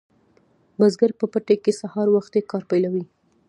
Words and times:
بزګر 0.77 1.11
په 1.19 1.25
پټي 1.31 1.55
کې 1.63 1.71
سهار 1.81 2.07
وختي 2.11 2.41
کار 2.51 2.63
پیلوي. 2.69 3.03